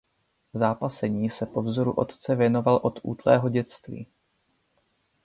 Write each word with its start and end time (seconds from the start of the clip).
Zápasení 0.53 1.29
se 1.29 1.45
po 1.45 1.61
vzoru 1.61 1.93
otce 1.93 2.35
věnoval 2.35 2.79
od 2.83 2.99
útlého 3.03 3.49
dětství. 3.49 4.07